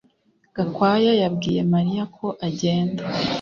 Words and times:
Gakwaya 0.55 1.11
yabwiye 1.21 1.61
Mariya 1.73 2.03
ko 2.15 2.27
agenda 2.47 3.03